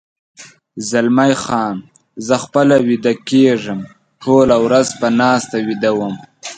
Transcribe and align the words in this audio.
زلمی 0.89 1.33
خان: 1.43 1.75
زه 2.25 2.35
خپله 2.43 2.75
ویده 2.87 3.13
کېږم، 3.29 3.79
ټوله 4.21 4.55
ورځ 4.65 4.87
په 4.99 5.07
ناسته 5.19 5.57
ویده 5.67 5.91
وم. 5.97 6.15